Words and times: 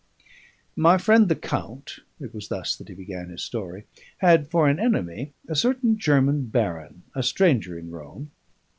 "My 0.75 0.97
friend 0.97 1.29
the 1.29 1.35
count," 1.35 1.99
it 2.19 2.33
was 2.33 2.47
thus 2.47 2.75
that 2.75 2.87
he 2.87 2.95
began 2.95 3.29
his 3.29 3.43
story, 3.43 3.83
"had 4.17 4.47
for 4.49 4.67
an 4.67 4.79
enemy 4.79 5.31
a 5.47 5.55
certain 5.55 5.95
German 5.95 6.47
baron, 6.47 7.03
a 7.13 7.21
stranger 7.21 7.77
in 7.77 7.91
Rome. 7.91 8.31